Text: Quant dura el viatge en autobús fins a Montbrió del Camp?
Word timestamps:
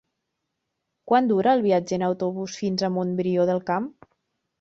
Quant 1.11 1.27
dura 1.31 1.53
el 1.57 1.61
viatge 1.65 1.95
en 2.01 2.05
autobús 2.07 2.55
fins 2.63 2.85
a 2.87 2.91
Montbrió 2.95 3.47
del 3.51 3.63
Camp? 3.69 3.87